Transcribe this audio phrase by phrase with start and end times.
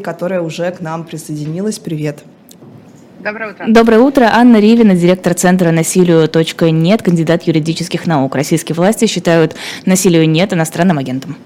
[0.00, 1.78] которая уже к нам присоединилась.
[1.78, 2.24] Привет.
[3.24, 3.64] Доброе утро.
[3.68, 4.30] Доброе утро.
[4.32, 6.28] Анна Ривина, директор Центра насилию
[6.72, 8.34] .нет, кандидат юридических наук.
[8.34, 11.36] Российские власти считают насилию нет иностранным агентом.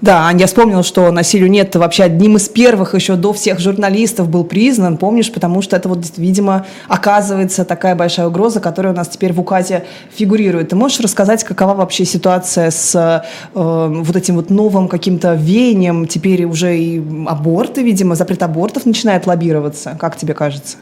[0.00, 4.44] Да, я вспомнила, что насилию нет вообще одним из первых еще до всех журналистов был
[4.44, 9.34] признан, помнишь, потому что это вот, видимо, оказывается такая большая угроза, которая у нас теперь
[9.34, 10.70] в указе фигурирует.
[10.70, 13.22] Ты можешь рассказать, какова вообще ситуация с э,
[13.54, 19.96] вот этим вот новым каким-то веянием, теперь уже и аборты, видимо, запрет абортов начинает лоббироваться,
[20.00, 20.78] как тебе кажется?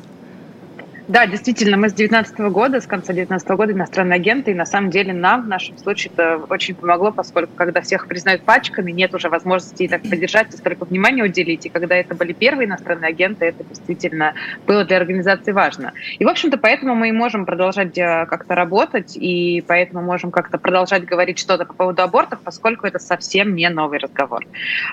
[1.08, 4.90] Да, действительно, мы с 2019 года, с конца 2019 года иностранные агенты, и на самом
[4.90, 9.30] деле нам в нашем случае это очень помогло, поскольку когда всех признают пачками, нет уже
[9.30, 11.64] возможности и так поддержать, и столько внимания уделить.
[11.64, 14.34] И когда это были первые иностранные агенты, это действительно
[14.66, 15.94] было для организации важно.
[16.18, 20.58] И, в общем-то, поэтому мы и можем продолжать э, как-то работать, и поэтому можем как-то
[20.58, 24.44] продолжать говорить что-то по поводу абортов, поскольку это совсем не новый разговор.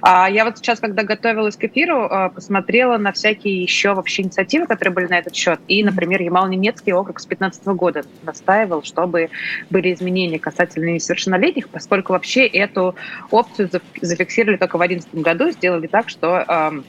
[0.01, 4.65] А я вот сейчас, когда готовилась к эфиру, э, посмотрела на всякие еще вообще инициативы,
[4.65, 9.29] которые были на этот счет, и, например, например, Ямал-Немецкий округ с 15 года настаивал, чтобы
[9.69, 12.95] были изменения касательно несовершеннолетних, поскольку вообще эту
[13.31, 13.69] опцию
[14.01, 16.83] зафиксировали только в 2011 году, сделали так, что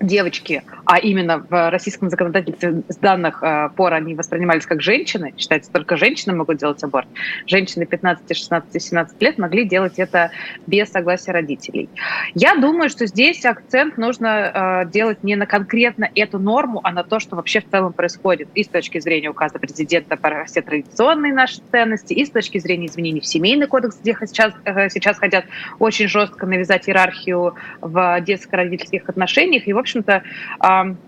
[0.00, 5.70] девочки, а именно в российском законодательстве с данных э, пор они воспринимались как женщины, считается,
[5.72, 7.08] только женщины могут делать аборт.
[7.46, 10.30] Женщины 15, 16, 17 лет могли делать это
[10.66, 11.88] без согласия родителей.
[12.34, 17.02] Я думаю, что здесь акцент нужно э, делать не на конкретно эту норму, а на
[17.02, 21.32] то, что вообще в целом происходит и с точки зрения указа президента про все традиционные
[21.32, 25.46] наши ценности, и с точки зрения изменений в семейный кодекс, где сейчас, э, сейчас хотят
[25.80, 29.66] очень жестко навязать иерархию в детско-родительских отношениях.
[29.66, 30.22] И, в общем-то,
[30.80, 31.05] um,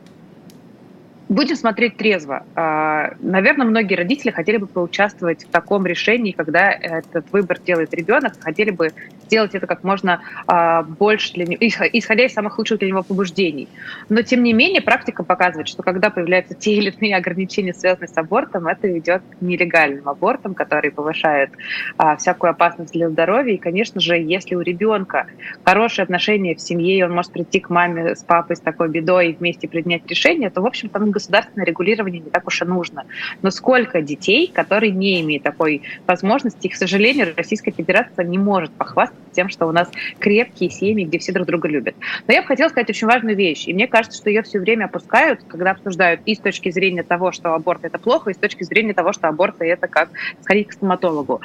[1.28, 2.44] Будем смотреть трезво.
[2.54, 8.32] А, Наверное, многие родители хотели бы поучаствовать в таком решении, когда этот выбор делает ребенок,
[8.40, 8.92] хотели бы
[9.26, 13.68] сделать это как можно а, больше для него, исходя из самых лучших для него побуждений.
[14.08, 18.16] Но, тем не менее, практика показывает, что когда появляются те или иные ограничения, связанные с
[18.16, 21.50] абортом, это ведет к нелегальным абортам, которые повышают
[21.98, 23.54] а, всякую опасность для здоровья.
[23.54, 25.26] И, конечно же, если у ребенка
[25.62, 29.30] хорошие отношения в семье, и он может прийти к маме с папой с такой бедой
[29.30, 33.04] и вместе принять решение, то, в общем, там государственное регулирование не так уж и нужно.
[33.42, 38.70] Но сколько детей, которые не имеют такой возможности, и, к сожалению, Российская Федерация не может
[38.72, 41.94] похвастаться тем, что у нас крепкие семьи, где все друг друга любят.
[42.26, 44.86] Но я бы хотела сказать очень важную вещь, и мне кажется, что ее все время
[44.86, 48.62] опускают, когда обсуждают и с точки зрения того, что аборт это плохо, и с точки
[48.62, 50.10] зрения того, что аборт это как
[50.42, 51.40] сходить к стоматологу.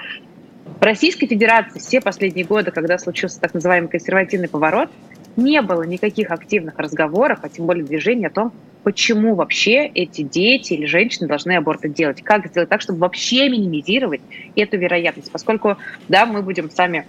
[0.80, 4.90] В Российской Федерации все последние годы, когда случился так называемый консервативный поворот,
[5.36, 10.74] не было никаких активных разговоров, а тем более движений о том, почему вообще эти дети
[10.74, 14.22] или женщины должны аборты делать, как сделать так, чтобы вообще минимизировать
[14.56, 15.78] эту вероятность, поскольку,
[16.08, 17.08] да, мы будем сами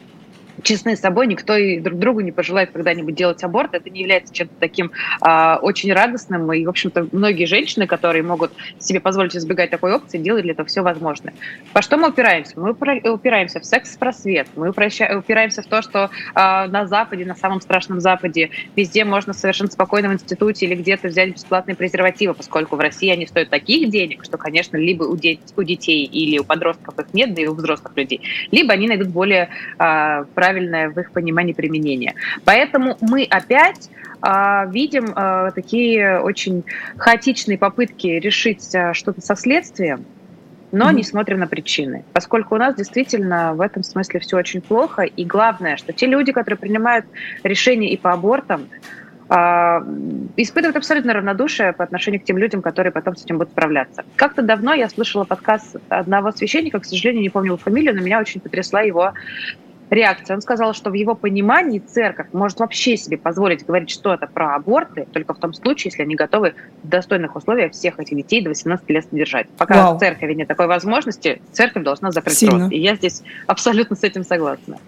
[0.63, 3.75] честны с собой, никто и друг другу не пожелает когда-нибудь делать аборт.
[3.75, 6.53] Это не является чем-то таким а, очень радостным.
[6.53, 10.67] И, в общем-то, многие женщины, которые могут себе позволить избегать такой опции, делают для этого
[10.67, 11.35] все возможное.
[11.73, 12.59] По что мы упираемся?
[12.59, 14.49] Мы упираемся в секс-просвет.
[14.57, 19.71] Мы упираемся в то, что а, на Западе, на самом страшном Западе, везде можно совершенно
[19.71, 24.25] спокойно в институте или где-то взять бесплатные презервативы, поскольку в России они стоят таких денег,
[24.25, 27.55] что, конечно, либо у, де- у детей или у подростков их нет, да и у
[27.55, 28.21] взрослых людей,
[28.51, 29.49] либо они найдут более
[29.79, 32.15] а, правильное в их понимании применение.
[32.45, 33.89] Поэтому мы опять
[34.23, 36.65] э, видим э, такие очень
[36.99, 40.05] хаотичные попытки решить э, что-то со следствием,
[40.71, 40.95] но mm-hmm.
[40.95, 45.03] не смотрим на причины, поскольку у нас действительно в этом смысле все очень плохо.
[45.03, 47.07] И главное, что те люди, которые принимают
[47.43, 48.67] решения и по абортам,
[50.37, 54.05] испытывают абсолютно равнодушие по отношению к тем людям, которые потом с этим будут справляться.
[54.17, 58.43] Как-то давно я слышала подкаст одного священника, к сожалению, не помню фамилию, но меня очень
[58.43, 59.15] потрясла его
[59.91, 60.37] реакция.
[60.37, 65.07] Он сказал, что в его понимании церковь может вообще себе позволить говорить что-то про аборты
[65.13, 68.89] только в том случае, если они готовы в достойных условиях всех этих детей до 18
[68.91, 69.49] лет содержать.
[69.57, 69.97] Пока Вау.
[69.97, 72.65] в церкви нет такой возможности, церковь должна закрыть Сильно.
[72.65, 72.73] рот.
[72.73, 74.79] И я здесь абсолютно с этим согласна.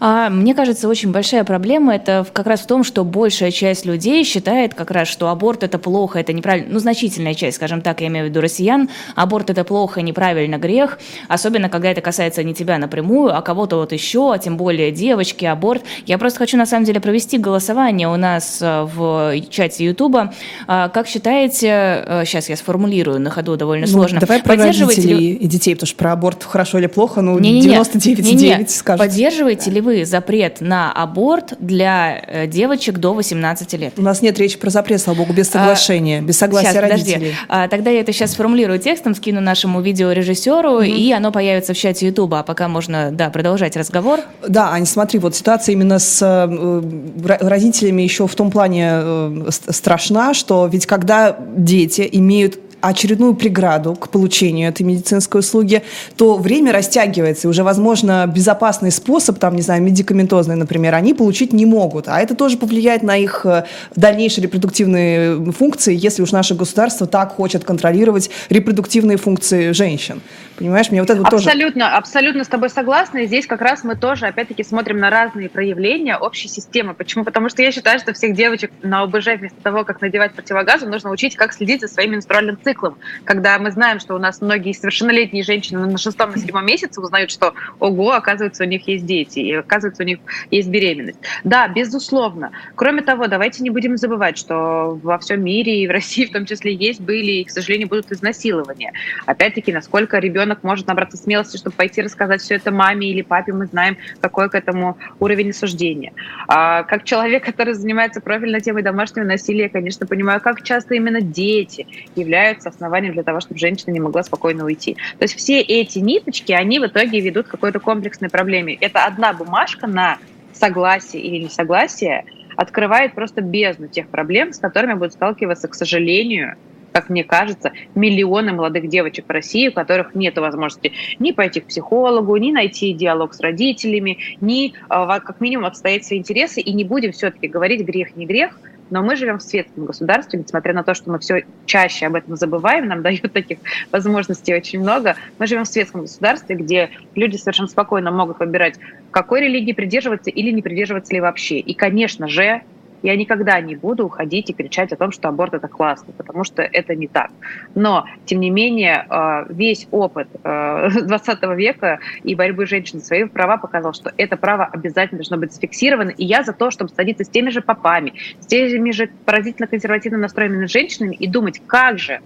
[0.00, 4.24] А, мне кажется, очень большая проблема это как раз в том, что большая часть людей
[4.24, 6.68] считает как раз, что аборт это плохо, это неправильно.
[6.70, 10.98] Ну, значительная часть, скажем так, я имею в виду россиян, аборт это плохо, неправильно, грех.
[11.28, 15.82] Особенно, когда это касается не тебя напрямую, а кого-то вот еще, тем более девочки, аборт.
[16.06, 20.32] Я просто хочу на самом деле провести голосование у нас э, в чате Ютуба.
[20.66, 24.20] А, как считаете, сейчас э, я сформулирую на ходу довольно ну, сложно.
[24.20, 25.32] Давай про родителей ли...
[25.34, 28.98] и детей, потому что про аборт хорошо или плохо, ну 99,9 скажут.
[28.98, 33.94] Поддерживаете планируете ли вы запрет на аборт для э, девочек до 18 лет?
[33.96, 36.82] У нас нет речи про запрет, слава богу, без а, соглашения, а, без согласия сейчас,
[36.82, 37.14] родителей.
[37.14, 37.34] Подожди.
[37.48, 40.88] А, тогда я это сейчас сформулирую текстом, скину нашему видеорежиссеру, mm-hmm.
[40.88, 44.20] и оно появится в чате Ютуба, а пока можно, да, продолжать разговор.
[44.46, 50.34] Да, Аня, смотри, вот ситуация именно с э, родителями еще в том плане э, страшна,
[50.34, 55.82] что ведь когда дети имеют очередную преграду к получению этой медицинской услуги,
[56.16, 61.52] то время растягивается, и уже, возможно, безопасный способ, там, не знаю, медикаментозный, например, они получить
[61.52, 62.08] не могут.
[62.08, 63.64] А это тоже повлияет на их э,
[63.96, 70.20] дальнейшие репродуктивные функции, если уж наше государство так хочет контролировать репродуктивные функции женщин.
[70.60, 71.96] Понимаешь, мне вот это вот абсолютно, тоже...
[71.96, 73.18] Абсолютно с тобой согласна.
[73.20, 76.92] И здесь как раз мы тоже, опять-таки, смотрим на разные проявления общей системы.
[76.92, 77.24] Почему?
[77.24, 81.10] Потому что я считаю, что всех девочек на ОБЖ вместо того, как надевать противогазы, нужно
[81.10, 82.98] учить, как следить за своим менструальным циклом.
[83.24, 87.30] Когда мы знаем, что у нас многие совершеннолетние женщины на шестом, на седьмом месяце узнают,
[87.30, 90.18] что, ого, оказывается, у них есть дети, и оказывается, у них
[90.50, 91.20] есть беременность.
[91.42, 92.50] Да, безусловно.
[92.74, 96.44] Кроме того, давайте не будем забывать, что во всем мире и в России в том
[96.44, 98.92] числе есть, были и, к сожалению, будут изнасилования.
[99.24, 103.52] Опять-таки, насколько ребенок ребенок может набраться смелости, чтобы пойти рассказать все это маме или папе,
[103.52, 106.12] мы знаем, какой к этому уровень осуждения.
[106.48, 111.20] А, как человек, который занимается профильной темой домашнего насилия, я, конечно, понимаю, как часто именно
[111.20, 111.86] дети
[112.16, 114.94] являются основанием для того, чтобы женщина не могла спокойно уйти.
[115.18, 118.74] То есть все эти ниточки, они в итоге ведут к какой-то комплексной проблеме.
[118.80, 120.18] Это одна бумажка на
[120.52, 122.24] согласие или несогласие
[122.56, 126.56] открывает просто бездну тех проблем, с которыми будут сталкиваться, к сожалению,
[126.92, 131.66] как мне кажется, миллионы молодых девочек в России, у которых нет возможности ни пойти к
[131.66, 136.60] психологу, ни найти диалог с родителями, ни а, как минимум отстоять свои интересы.
[136.60, 138.58] И не будем все-таки говорить грех, не грех,
[138.90, 142.36] но мы живем в светском государстве, несмотря на то, что мы все чаще об этом
[142.36, 143.58] забываем, нам дают таких
[143.90, 145.16] возможностей очень много.
[145.38, 148.74] Мы живем в светском государстве, где люди совершенно спокойно могут выбирать,
[149.10, 151.58] какой религии придерживаться или не придерживаться ли вообще.
[151.58, 152.62] И, конечно же,
[153.02, 156.62] я никогда не буду уходить и кричать о том, что аборт это классно, потому что
[156.62, 157.30] это не так.
[157.74, 163.24] Но, тем не менее, э, весь опыт 20 э, века и борьбы женщин за свои
[163.24, 166.10] права показал, что это право обязательно должно быть зафиксировано.
[166.10, 170.18] И я за то, чтобы садиться с теми же попами, с теми же поразительно консервативно
[170.18, 172.20] настроенными женщинами и думать, как же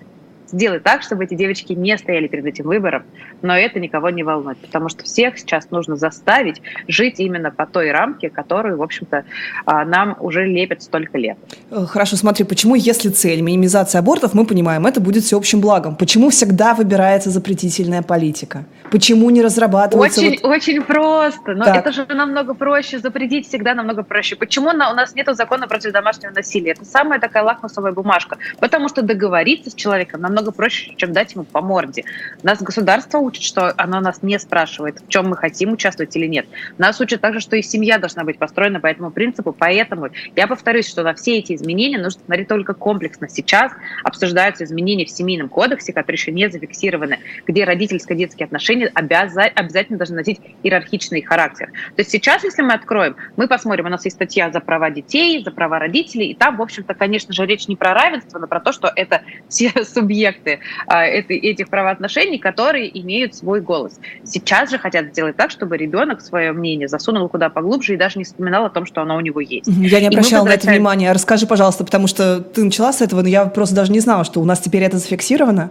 [0.54, 3.02] сделать так, чтобы эти девочки не стояли перед этим выбором,
[3.42, 7.90] но это никого не волнует, потому что всех сейчас нужно заставить жить именно по той
[7.90, 9.24] рамке, которую, в общем-то,
[9.66, 11.36] а, нам уже лепят столько лет.
[11.70, 16.30] Э, хорошо, смотри, почему, если цель минимизация абортов, мы понимаем, это будет всеобщим благом, почему
[16.30, 18.64] всегда выбирается запретительная политика?
[18.90, 20.20] Почему не разрабатывается...
[20.20, 20.50] Очень, вот...
[20.50, 21.76] очень просто, но так.
[21.76, 24.36] это же намного проще, запретить всегда намного проще.
[24.36, 26.72] Почему у нас нет закона против домашнего насилия?
[26.72, 31.34] Это самая такая лакмусовая бумажка, потому что договориться с человеком намного намного проще, чем дать
[31.34, 32.04] ему по морде.
[32.42, 36.46] Нас государство учит, что оно нас не спрашивает, в чем мы хотим участвовать или нет.
[36.78, 39.54] Нас учат также, что и семья должна быть построена по этому принципу.
[39.58, 43.28] Поэтому я повторюсь, что на все эти изменения нужно смотреть только комплексно.
[43.28, 49.98] Сейчас обсуждаются изменения в семейном кодексе, которые еще не зафиксированы, где родительско-детские отношения обяза- обязательно
[49.98, 51.70] должны носить иерархичный характер.
[51.96, 55.42] То есть сейчас, если мы откроем, мы посмотрим, у нас есть статья за права детей,
[55.42, 58.60] за права родителей, и там, в общем-то, конечно же, речь не про равенство, но про
[58.60, 63.98] то, что это все субъекты субъекты а, этих правоотношений, которые имеют свой голос.
[64.24, 68.24] Сейчас же хотят сделать так, чтобы ребенок свое мнение засунул куда поглубже и даже не
[68.24, 69.66] вспоминал о том, что оно у него есть.
[69.66, 71.12] Я не обращала на это внимания.
[71.12, 74.40] Расскажи, пожалуйста, потому что ты начала с этого, но я просто даже не знала, что
[74.40, 75.70] у нас теперь это зафиксировано.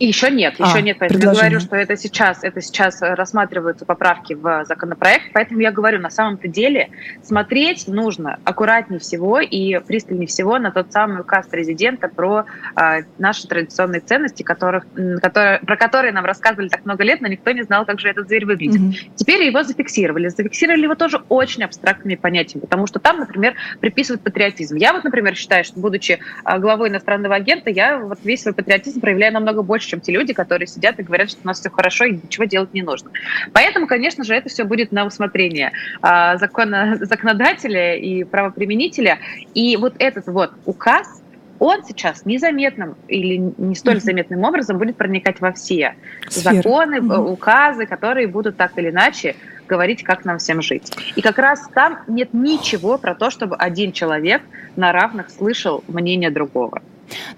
[0.00, 0.96] Еще нет, еще а, нет.
[0.98, 6.00] Поэтому я говорю, что это сейчас, это сейчас рассматриваются поправки в законопроект, поэтому я говорю,
[6.00, 6.90] на самом-то деле
[7.22, 12.44] смотреть нужно аккуратнее всего и пристальнее всего на тот самый указ президента про
[12.74, 14.84] а, наши традиционные ценности, которых,
[15.22, 18.26] которые, про которые нам рассказывали так много лет, но никто не знал, как же этот
[18.26, 18.80] зверь выглядит.
[18.80, 19.12] Mm-hmm.
[19.14, 20.28] Теперь его зафиксировали.
[20.28, 24.76] Зафиксировали его тоже очень абстрактными понятиями, потому что там, например, приписывают патриотизм.
[24.76, 29.00] Я вот, например, считаю, что будучи а, главой иностранного агента, я вот весь свой патриотизм
[29.00, 31.70] проявляю намного больше больше, чем те люди, которые сидят и говорят, что у нас все
[31.70, 33.10] хорошо и ничего делать не нужно.
[33.52, 35.72] Поэтому, конечно же, это все будет на усмотрение
[36.02, 39.18] а, закона, законодателя и правоприменителя.
[39.54, 41.22] И вот этот вот указ,
[41.58, 45.94] он сейчас незаметным или не столь заметным образом будет проникать во все
[46.28, 46.56] Сферы.
[46.56, 49.36] законы, указы, которые будут так или иначе
[49.68, 50.92] говорить, как нам всем жить.
[51.16, 54.42] И как раз там нет ничего про то, чтобы один человек
[54.76, 56.82] на равных слышал мнение другого.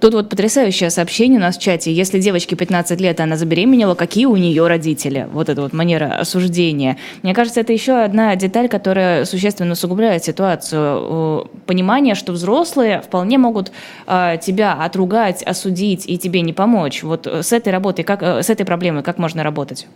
[0.01, 1.93] Тут вот потрясающее сообщение у нас в чате.
[1.93, 5.29] Если девочке 15 лет, она забеременела, какие у нее родители?
[5.33, 6.97] Вот эта вот манера осуждения.
[7.23, 11.49] Мне кажется, это еще одна деталь, которая существенно усугубляет ситуацию.
[11.67, 13.73] Понимание, что взрослые вполне могут
[14.07, 17.03] а, тебя отругать, осудить и тебе не помочь.
[17.03, 19.87] Вот с этой работой, как, э, с этой проблемой как можно работать?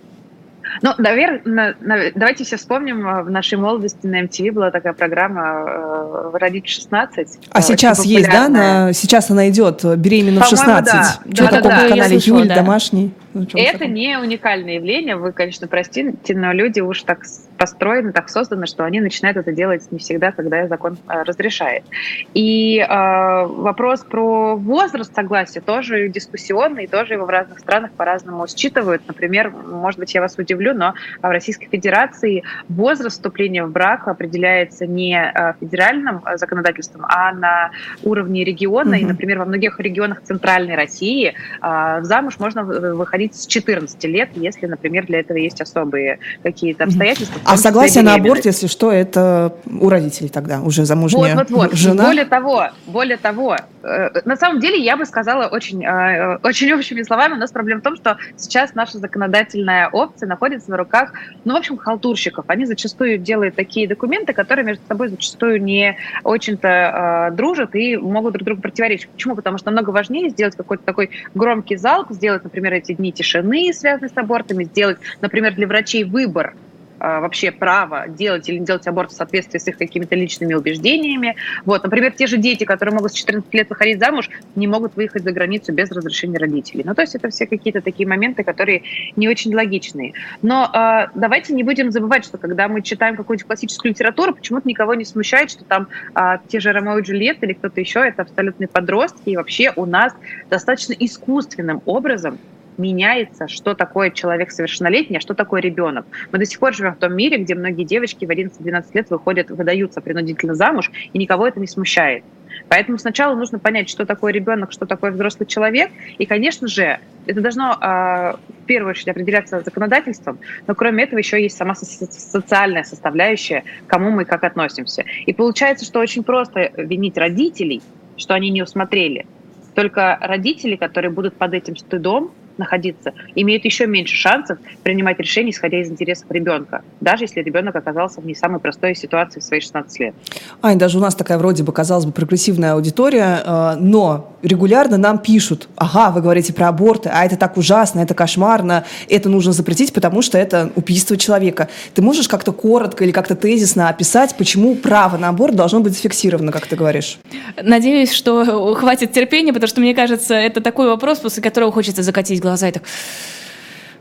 [0.83, 1.75] Ну, наверное,
[2.15, 7.27] давайте все вспомним, э, в нашей молодости на MTV была такая программа э, «Родить 16».
[7.51, 8.49] А сейчас есть, да?
[8.49, 10.85] На, сейчас она идет «Беременна в 16».
[10.85, 11.05] Да.
[11.33, 12.57] Что-то да, да, на канале Юль, да.
[12.57, 13.13] домашний.
[13.35, 17.25] Это не уникальное явление, вы, конечно, простите, но люди уж так
[17.61, 21.85] построены, так созданы, что они начинают это делать не всегда, когда закон э, разрешает.
[22.33, 29.03] И э, вопрос про возраст согласия тоже дискуссионный, тоже его в разных странах по-разному считывают.
[29.07, 34.87] Например, может быть, я вас удивлю, но в Российской Федерации возраст вступления в брак определяется
[34.87, 37.73] не э, федеральным э, законодательством, а на
[38.03, 38.95] уровне региона.
[38.95, 39.01] Mm-hmm.
[39.01, 44.31] И, например, во многих регионах Центральной России э, замуж можно выходить выходить с 14 лет,
[44.35, 47.41] если, например, для этого есть особые какие-то обстоятельства.
[47.45, 51.73] А согласие на аборт, если что, это у родителей тогда уже замужняя вот, вот, вот.
[51.75, 52.05] жена?
[52.05, 57.03] Более того, более того, э, на самом деле я бы сказала очень, э, очень общими
[57.03, 61.13] словами, у нас проблема в том, что сейчас наша законодательная опция находится в руках,
[61.45, 62.45] ну, в общем, халтурщиков.
[62.49, 68.35] Они зачастую делают такие документы, которые между собой зачастую не очень-то э, дружат и могут
[68.35, 69.09] друг другу противоречить.
[69.09, 69.35] Почему?
[69.35, 74.11] Потому что намного важнее сделать какой-то такой громкий залп, сделать, например, эти дни тишины, связанные
[74.11, 76.55] с абортами, сделать, например, для врачей выбор
[77.01, 81.35] а, вообще право делать или не делать аборт в соответствии с их какими-то личными убеждениями.
[81.65, 85.23] Вот, например, те же дети, которые могут с 14 лет выходить замуж, не могут выехать
[85.23, 86.85] за границу без разрешения родителей.
[86.85, 88.83] Ну, то есть это все какие-то такие моменты, которые
[89.17, 90.13] не очень логичные.
[90.43, 94.93] Но э, давайте не будем забывать, что когда мы читаем какую-нибудь классическую литературу, почему-то никого
[94.93, 98.69] не смущает, что там э, те же Ромео и Джульетта или кто-то еще, это абсолютные
[98.69, 100.13] подростки, и вообще у нас
[100.51, 102.39] достаточно искусственным образом
[102.81, 106.07] меняется, что такое человек совершеннолетний, а что такое ребенок.
[106.33, 109.51] Мы до сих пор живем в том мире, где многие девочки в 11-12 лет выходят,
[109.51, 112.25] выдаются принудительно замуж, и никого это не смущает.
[112.69, 115.91] Поэтому сначала нужно понять, что такое ребенок, что такое взрослый человек.
[116.19, 121.41] И, конечно же, это должно э, в первую очередь определяться законодательством, но кроме этого еще
[121.41, 125.05] есть сама социальная составляющая, к кому мы как относимся.
[125.27, 127.83] И получается, что очень просто винить родителей,
[128.17, 129.27] что они не усмотрели.
[129.75, 135.81] Только родители, которые будут под этим стыдом, находиться, имеют еще меньше шансов принимать решения, исходя
[135.81, 140.01] из интересов ребенка, даже если ребенок оказался в не самой простой ситуации в свои 16
[140.01, 140.15] лет.
[140.63, 145.19] Ань, даже у нас такая вроде бы, казалось бы, прогрессивная аудитория, э, но регулярно нам
[145.19, 149.93] пишут, ага, вы говорите про аборты, а это так ужасно, это кошмарно, это нужно запретить,
[149.93, 151.69] потому что это убийство человека.
[151.95, 156.53] Ты можешь как-то коротко или как-то тезисно описать, почему право на аборт должно быть зафиксировано,
[156.53, 157.19] как ты говоришь?
[157.61, 162.41] Надеюсь, что хватит терпения, потому что, мне кажется, это такой вопрос, после которого хочется закатить
[162.41, 162.83] глаза и так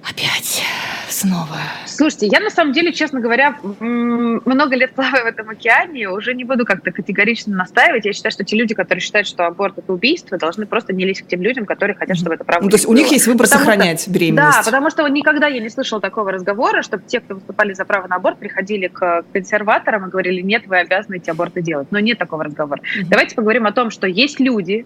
[0.09, 0.63] опять
[1.09, 1.57] снова.
[1.85, 6.43] Слушайте, я на самом деле, честно говоря, много лет плаваю в этом океане, уже не
[6.43, 8.05] буду как-то категорично настаивать.
[8.05, 11.23] Я считаю, что те люди, которые считают, что аборт это убийство, должны просто не лезть
[11.23, 12.63] к тем людям, которые хотят, чтобы это правда.
[12.63, 14.59] Ну, то есть у них есть выбор потому сохранять что, беременность.
[14.59, 18.07] Да, потому что никогда я не слышала такого разговора, чтобы те, кто выступали за право
[18.07, 21.87] на аборт, приходили к консерваторам и говорили, нет, вы обязаны эти аборты делать.
[21.91, 22.81] Но нет такого разговора.
[22.81, 23.05] Mm-hmm.
[23.09, 24.85] Давайте поговорим о том, что есть люди,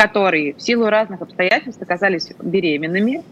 [0.00, 3.22] которые в силу разных обстоятельств оказались беременными,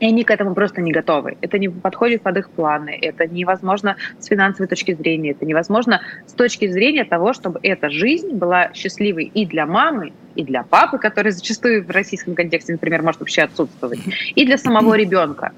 [0.00, 1.36] и они к этому просто не готовы.
[1.42, 6.32] Это не подходит под их планы, это невозможно с финансовой точки зрения, это невозможно с
[6.32, 11.30] точки зрения того, чтобы эта жизнь была счастливой и для мамы, и для папы, который
[11.30, 14.00] зачастую в российском контексте, например, может вообще отсутствовать,
[14.34, 15.52] и для самого ребенка.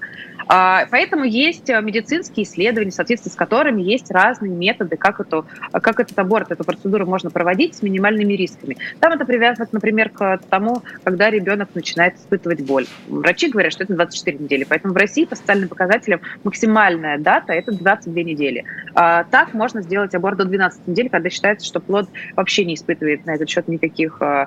[0.48, 5.46] А, поэтому есть э, медицинские исследования, в соответствии с которыми есть разные методы, как, эту,
[5.72, 8.76] как этот аборт, эту процедуру можно проводить с минимальными рисками.
[9.00, 12.86] Там это привязано, например, к тому, когда ребенок начинает испытывать боль.
[13.08, 14.64] Врачи говорят, что это 24 недели.
[14.64, 18.64] Поэтому в России по социальным показателям максимальная дата– это 22 недели.
[18.94, 23.24] А, так можно сделать аборт до 12 недель, когда считается, что плод вообще не испытывает
[23.26, 24.46] на этот счет никаких а,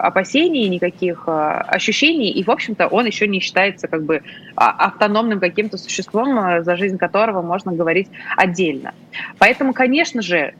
[0.00, 4.22] опасений, никаких ощущений, и, в общем-то, он еще не считается как бы
[4.94, 8.94] автономным каким-то существом, э, за жизнь которого можно говорить отдельно.
[9.38, 10.54] Поэтому, конечно же,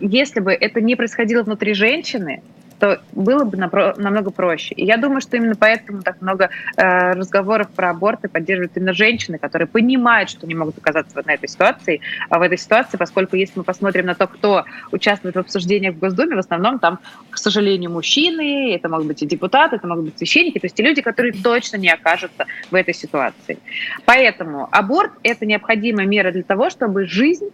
[0.00, 2.42] если бы это не происходило внутри женщины,
[2.78, 4.74] то было бы намного проще.
[4.74, 9.38] И я думаю, что именно поэтому так много э, разговоров про аборты поддерживают именно женщины,
[9.38, 13.36] которые понимают, что не могут оказаться вот на этой ситуации, а в этой ситуации, поскольку
[13.36, 16.98] если мы посмотрим на то, кто участвует в обсуждениях в Госдуме, в основном там,
[17.30, 20.82] к сожалению, мужчины, это могут быть и депутаты, это могут быть священники, то есть те
[20.82, 23.58] люди, которые точно не окажутся в этой ситуации.
[24.04, 27.50] Поэтому аборт– это необходимая мера для того, чтобы жизнь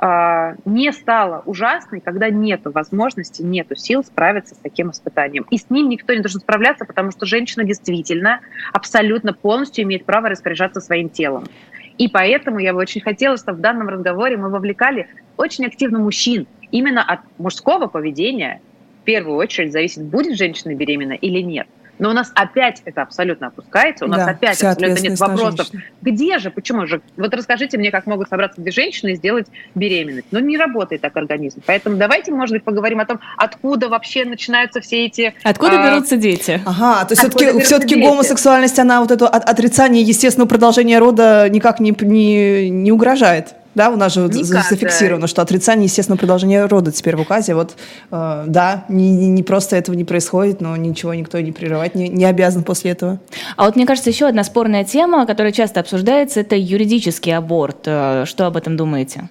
[0.00, 5.44] не стала ужасной, когда нет возможности, нет сил справиться с таким испытанием.
[5.50, 8.40] И с ним никто не должен справляться, потому что женщина действительно
[8.72, 11.46] абсолютно полностью имеет право распоряжаться своим телом.
[11.98, 16.46] И поэтому я бы очень хотела, чтобы в данном разговоре мы вовлекали очень активно мужчин.
[16.70, 18.60] Именно от мужского поведения
[19.02, 21.66] в первую очередь зависит, будет женщина беременна или нет.
[21.98, 25.68] Но у нас опять это абсолютно опускается, у нас да, опять абсолютно нет вопросов.
[26.02, 27.00] Где же, почему же?
[27.16, 30.28] Вот расскажите мне, как могут собраться две женщины и сделать беременность.
[30.30, 31.62] Ну, не работает так организм.
[31.66, 35.34] Поэтому давайте, может быть, поговорим о том, откуда вообще начинаются все эти...
[35.42, 35.90] Откуда а...
[35.90, 36.60] берутся дети?
[36.64, 41.94] Ага, то есть все-таки, все-таки гомосексуальность, она вот это отрицание естественного продолжения рода никак не,
[42.00, 43.54] не, не угрожает?
[43.74, 45.26] Да, у нас же Никак, зафиксировано, да.
[45.28, 47.54] что отрицание естественного продолжения рода теперь в указе.
[47.54, 47.76] Вот,
[48.10, 52.24] э, да, не, не просто этого не происходит, но ничего никто не прерывать не, не
[52.24, 53.20] обязан после этого.
[53.56, 57.82] А вот мне кажется, еще одна спорная тема, которая часто обсуждается, это юридический аборт.
[57.86, 59.28] Э, что об этом думаете?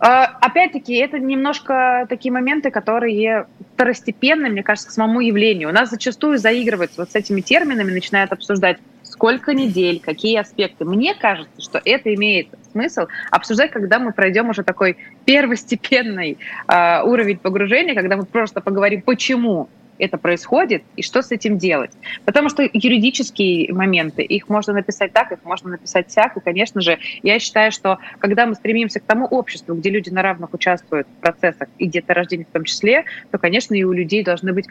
[0.00, 5.70] А, опять-таки, это немножко такие моменты, которые второстепенны, мне кажется, к самому явлению.
[5.70, 8.78] У нас зачастую заигрывают вот с этими терминами, начинают обсуждать,
[9.18, 10.84] сколько недель, какие аспекты.
[10.84, 17.38] Мне кажется, что это имеет смысл обсуждать, когда мы пройдем уже такой первостепенный э, уровень
[17.38, 19.68] погружения, когда мы просто поговорим, почему
[19.98, 21.90] это происходит и что с этим делать.
[22.24, 26.36] Потому что юридические моменты, их можно написать так, их можно написать так.
[26.36, 30.22] И, конечно же, я считаю, что когда мы стремимся к тому обществу, где люди на
[30.22, 34.52] равных участвуют в процессах и деторождения в том числе, то, конечно, и у людей должны
[34.52, 34.66] быть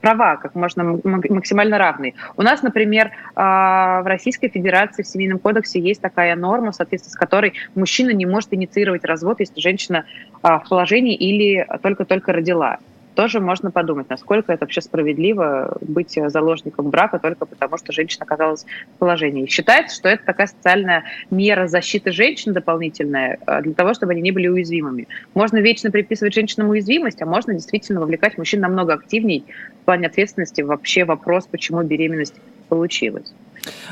[0.00, 2.14] права как можно максимально равные.
[2.36, 7.10] У нас, например, а, в Российской Федерации в Семейном кодексе есть такая норма, в соответствии
[7.10, 10.04] с которой мужчина не может инициировать развод, если женщина
[10.42, 12.78] а, в положении или только-только родила
[13.18, 18.64] тоже можно подумать, насколько это вообще справедливо быть заложником брака только потому, что женщина оказалась
[18.94, 19.46] в положении.
[19.46, 24.30] Считается, что это такая социальная мера защиты женщин дополнительная э, для того, чтобы они не
[24.30, 25.08] были уязвимыми.
[25.34, 29.44] Можно вечно приписывать женщинам уязвимость, а можно действительно вовлекать мужчин намного активней
[29.82, 32.36] в плане ответственности вообще вопрос, почему беременность
[32.68, 33.34] получилась.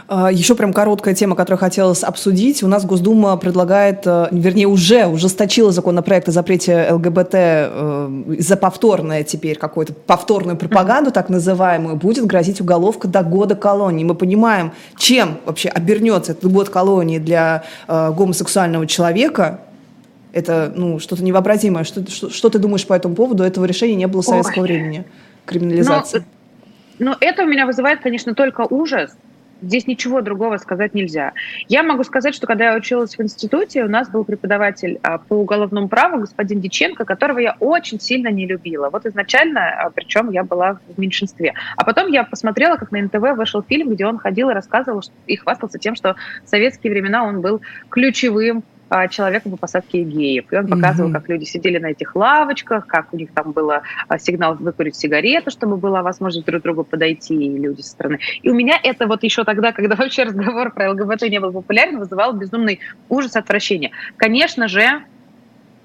[0.08, 2.62] А, Еще прям короткая тема, которую хотелось обсудить.
[2.62, 9.24] У нас Госдума предлагает, э, вернее, уже ужесточила законопроект о запрете ЛГБТ э, за повторное
[9.24, 14.04] теперь какую-то повторную пропаганду, так называемую, будет грозить уголовка до года колонии.
[14.04, 19.60] Мы понимаем, чем вообще обернется этот год колонии для э, гомосексуального человека,
[20.36, 21.84] это ну, что-то невообразимое.
[21.84, 23.42] Что, что, что ты думаешь по этому поводу?
[23.42, 24.68] Этого решения не было в советского Ой.
[24.68, 25.04] времени,
[25.46, 26.24] криминализации.
[26.98, 29.16] Но, но это у меня вызывает, конечно, только ужас,
[29.62, 31.32] Здесь ничего другого сказать нельзя.
[31.68, 35.34] Я могу сказать, что когда я училась в институте, у нас был преподаватель а, по
[35.34, 38.90] уголовному праву, господин Диченко, которого я очень сильно не любила.
[38.90, 41.54] Вот изначально, а, причем я была в меньшинстве.
[41.76, 45.36] А потом я посмотрела, как на НТВ вышел фильм, где он ходил и рассказывал и
[45.36, 48.62] хвастался тем, что в советские времена он был ключевым
[49.10, 50.46] человека по посадке геев.
[50.50, 51.14] И он показывал, mm-hmm.
[51.14, 53.82] как люди сидели на этих лавочках, как у них там был а,
[54.18, 58.18] сигнал выкурить сигарету, чтобы была возможность друг другу подойти, и люди со стороны.
[58.42, 61.98] И у меня это вот еще тогда, когда вообще разговор про ЛГБТ не был популярен,
[61.98, 63.90] вызывал безумный ужас, отвращение.
[64.16, 65.02] Конечно же, а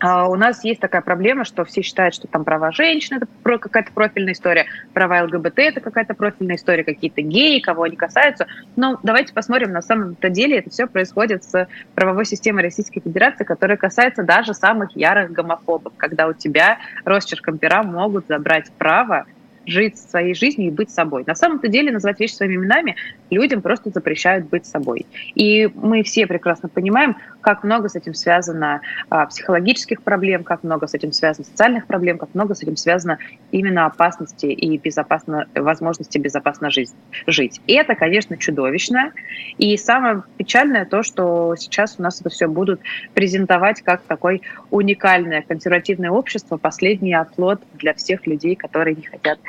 [0.02, 3.28] у нас есть такая проблема, что все считают, что там права женщин– это
[3.60, 8.48] какая-то профильная история, права ЛГБТ– это какая-то профильная история, какие-то геи, кого они касаются.
[8.76, 13.78] Но давайте посмотрим, на самом-то деле это все происходит с правовой системой Российской Федерации, которая
[13.78, 19.26] касается даже самых ярых гомофобов, когда у тебя росчерком пера могут забрать право
[19.66, 21.24] жить своей жизнью и быть собой.
[21.26, 22.96] На самом-то деле называть вещи своими именами
[23.30, 25.06] людям просто запрещают быть собой.
[25.36, 30.88] И мы все прекрасно понимаем, как много с этим связано а, психологических проблем, как много
[30.88, 33.18] с этим связано социальных проблем, как много с этим связано
[33.52, 36.92] именно опасности и безопасно, возможности безопасно жить.
[37.28, 37.62] жить.
[37.68, 39.12] И это, конечно, чудовищно.
[39.58, 42.82] И самое печальное то, что сейчас у нас это все будут
[43.14, 49.40] презентовать как такое уникальное консервативное общество, последний оплот для всех людей, которые не хотят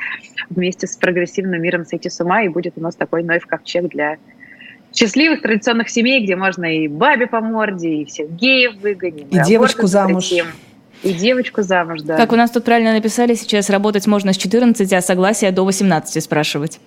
[0.49, 4.17] вместе с прогрессивным миром сойти с ума, и будет у нас такой Ноев ковчег для
[4.93, 9.27] счастливых традиционных семей, где можно и бабе по морде, и всех геев выгоним.
[9.29, 10.31] И, и девочку замуж.
[11.03, 12.15] И девочку замуж, да.
[12.15, 16.23] Как у нас тут правильно написали, сейчас работать можно с 14, а согласие до 18
[16.23, 16.79] спрашивать.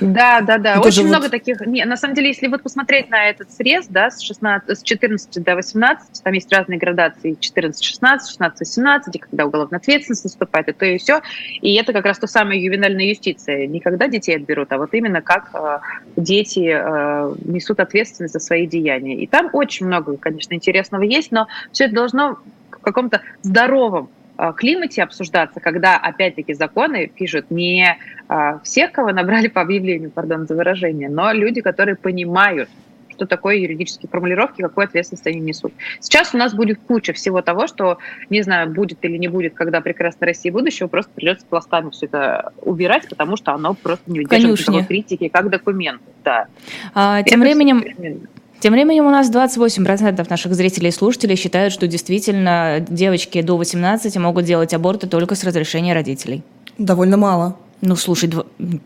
[0.00, 0.72] Да, да, да.
[0.72, 1.30] Это Очень много вот...
[1.30, 1.60] таких.
[1.66, 5.42] Не, на самом деле, если вот посмотреть на этот срез, да, с, 16, с 14
[5.42, 10.84] до 18, там есть разные градации 14-16, 16-17, и когда уголовная ответственность наступает, и то
[10.84, 11.22] и все.
[11.60, 13.66] И это как раз то самое ювенальная юстиция.
[13.66, 15.78] Не когда детей отберут, а вот именно как э,
[16.16, 19.16] дети э, несут ответственность за свои деяния.
[19.16, 22.38] И там очень много, конечно, интересного есть, но все это должно
[22.70, 24.10] в каком-то здоровом
[24.50, 27.96] климате обсуждаться, когда, опять-таки, законы пишут не
[28.28, 32.68] э, всех, кого набрали по объявлению, пардон за выражение, но люди, которые понимают,
[33.12, 35.72] что такое юридические формулировки, какую ответственность они несут.
[36.00, 37.98] Сейчас у нас будет куча всего того, что,
[38.30, 42.52] не знаю, будет или не будет, когда прекрасная Россия будущего, просто придется пластами все это
[42.62, 46.02] убирать, потому что оно просто не выдерживает такой критики, как документ.
[46.24, 46.48] Да.
[46.94, 47.84] А, тем временем...
[48.62, 54.16] Тем временем у нас 28% наших зрителей и слушателей считают, что действительно девочки до 18
[54.18, 56.44] могут делать аборты только с разрешения родителей.
[56.78, 57.56] Довольно мало.
[57.80, 58.30] Ну, слушай,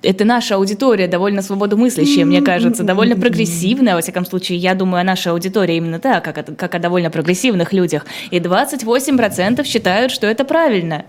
[0.00, 5.04] это наша аудитория, довольно свободомыслящая, мне кажется, довольно прогрессивная, во всяком случае, я думаю о
[5.04, 8.06] нашей аудитории именно так, как о, как о довольно прогрессивных людях.
[8.30, 11.04] И 28% считают, что это правильно.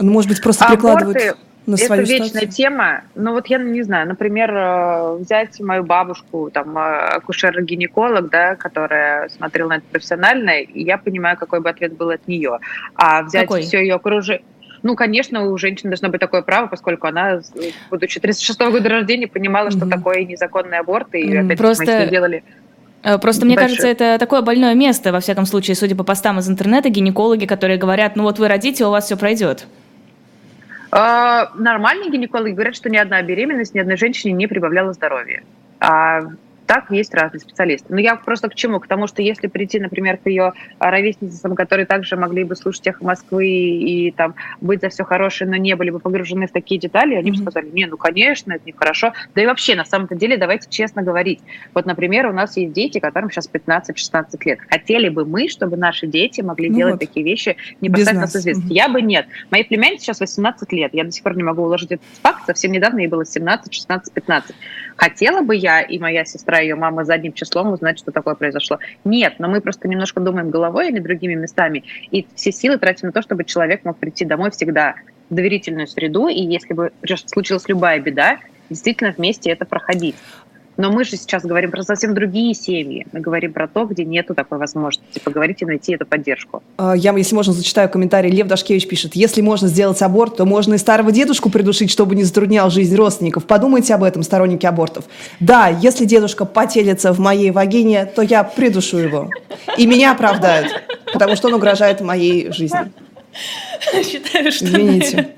[0.00, 1.36] Ну, может быть, просто а прикладывают...
[1.66, 2.52] На это свою вечная ситуацию?
[2.52, 3.02] тема.
[3.14, 9.28] Ну вот я не знаю, например, э, взять мою бабушку, там, э, акушер-гинеколог, да, которая
[9.28, 12.58] смотрела на это профессионально, и я понимаю, какой бы ответ был от нее.
[12.94, 13.62] А взять какой?
[13.62, 14.44] все ее окружение
[14.82, 17.42] ну, конечно, у женщины должно быть такое право, поскольку она,
[17.90, 19.76] будучи 36-го года рождения, понимала, mm-hmm.
[19.76, 21.44] что такое незаконный аборт, и mm-hmm.
[21.44, 21.84] опять Просто...
[21.84, 22.44] мы делали
[23.02, 23.76] э, Просто мне Большой.
[23.76, 27.78] кажется, это такое больное место, во всяком случае, судя по постам из интернета, гинекологи, которые
[27.78, 29.66] говорят, ну вот вы родите, у вас все пройдет.
[30.90, 35.42] А, нормальные гинекологи говорят, что ни одна беременность ни одной женщине не прибавляла здоровья.
[35.78, 36.22] А
[36.70, 37.92] так есть разные специалисты.
[37.92, 38.78] Но я просто к чему?
[38.78, 43.00] К тому, что если прийти, например, к ее ровесницам, которые также могли бы слушать их
[43.00, 47.16] Москвы и там быть за все хорошее, но не были бы погружены в такие детали,
[47.16, 47.34] они mm-hmm.
[47.34, 49.12] бы сказали, не, ну, конечно, это нехорошо.
[49.34, 51.40] Да и вообще, на самом-то деле, давайте честно говорить.
[51.74, 54.60] Вот, например, у нас есть дети, которым сейчас 15-16 лет.
[54.70, 57.00] Хотели бы мы, чтобы наши дети могли ну делать вот.
[57.00, 58.70] такие вещи, не поставить нас известность.
[58.70, 58.76] Mm-hmm.
[58.76, 59.26] Я бы нет.
[59.50, 60.94] Моей племяннице сейчас 18 лет.
[60.94, 62.46] Я до сих пор не могу уложить этот факт.
[62.46, 64.54] Совсем недавно ей было 17, 16, 15.
[65.00, 68.78] Хотела бы я и моя сестра, ее мама задним числом узнать, что такое произошло.
[69.02, 73.12] Нет, но мы просто немножко думаем головой или другими местами, и все силы тратим на
[73.12, 74.96] то, чтобы человек мог прийти домой всегда
[75.30, 76.92] в доверительную среду, и если бы
[77.24, 80.16] случилась любая беда, действительно вместе это проходить.
[80.80, 83.06] Но мы же сейчас говорим про совсем другие семьи.
[83.12, 86.62] Мы говорим про то, где нету такой возможности поговорить и найти эту поддержку.
[86.78, 88.30] А, я, если можно, зачитаю комментарий.
[88.30, 92.24] Лев Дашкевич пишет, если можно сделать аборт, то можно и старого дедушку придушить, чтобы не
[92.24, 93.44] затруднял жизнь родственников.
[93.44, 95.04] Подумайте об этом, сторонники абортов.
[95.38, 99.28] Да, если дедушка потелится в моей вагине, то я придушу его.
[99.76, 100.72] И меня оправдают,
[101.12, 102.90] потому что он угрожает моей жизни.
[104.02, 105.28] Считаю, что Извините.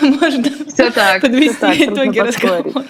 [0.00, 2.84] можно все так, подвести все так, итоги разговора.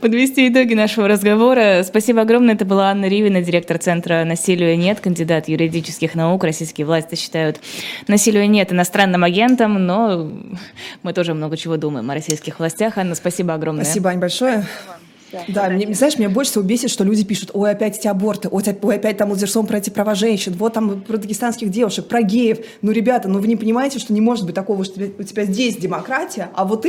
[0.00, 1.82] Подвести итоги нашего разговора.
[1.84, 2.54] Спасибо огромное.
[2.54, 6.44] Это была Анна Ривина, директор Центра «Насилия нет», кандидат юридических наук.
[6.44, 7.60] Российские власти считают
[8.08, 10.30] насилие нет иностранным агентом, но
[11.02, 12.98] мы тоже много чего думаем о российских властях.
[12.98, 13.84] Анна, спасибо огромное.
[13.84, 14.66] Спасибо, Ань, большое.
[15.48, 18.62] Да, мне, знаешь, меня больше всего бесит, что люди пишут, ой, опять эти аборты, ой,
[18.82, 22.58] ой опять там Лазерсон про эти права женщин, вот там про дагестанских девушек, про геев.
[22.82, 25.76] Ну, ребята, ну вы не понимаете, что не может быть такого, что у тебя здесь
[25.76, 26.80] демократия, а вот